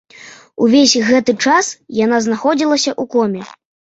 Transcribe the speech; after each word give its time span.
Увесь 0.67 0.93
гэты 1.09 1.35
час 1.45 1.69
яна 2.05 2.17
знаходзілася 2.27 2.91
ў 3.01 3.13
коме. 3.15 3.43